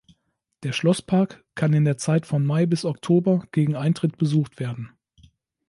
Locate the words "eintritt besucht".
3.75-4.59